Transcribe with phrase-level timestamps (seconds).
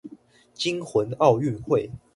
[0.55, 1.91] 驚魂奧運會